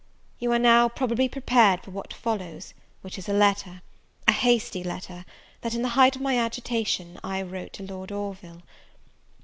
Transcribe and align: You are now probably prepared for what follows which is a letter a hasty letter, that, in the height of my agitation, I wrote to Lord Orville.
You 0.39 0.51
are 0.51 0.57
now 0.57 0.89
probably 0.89 1.29
prepared 1.29 1.83
for 1.83 1.91
what 1.91 2.11
follows 2.11 2.73
which 3.01 3.19
is 3.19 3.29
a 3.29 3.33
letter 3.33 3.83
a 4.27 4.31
hasty 4.31 4.83
letter, 4.83 5.25
that, 5.61 5.75
in 5.75 5.83
the 5.83 5.89
height 5.89 6.15
of 6.15 6.23
my 6.23 6.39
agitation, 6.39 7.19
I 7.23 7.43
wrote 7.43 7.73
to 7.73 7.83
Lord 7.83 8.11
Orville. 8.11 8.63